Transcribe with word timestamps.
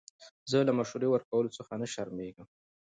زه 0.51 0.57
له 0.67 0.73
مشورې 0.79 1.07
ورکولو 1.09 1.55
څخه 1.57 1.73
نه 1.81 1.87
شرمېږم. 1.93 2.47